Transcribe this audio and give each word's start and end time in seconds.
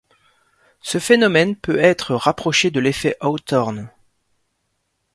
Ce 0.81 0.97
phénomène 0.97 1.55
peut 1.55 1.77
être 1.77 2.15
rapproché 2.15 2.71
de 2.71 2.79
l'effet 2.79 3.17
Hawthorne. 3.21 3.91